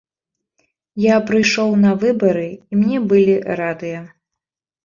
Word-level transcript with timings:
Я 1.03 1.15
прыйшоў 1.27 1.75
на 1.83 1.91
выбары, 2.05 2.47
і 2.57 2.73
мне 2.81 2.97
былі 3.13 3.35
радыя. 3.61 3.99